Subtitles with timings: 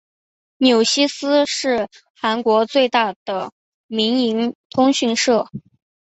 [0.57, 3.51] 纽西斯是韩国最大的
[3.85, 5.45] 民营通讯社。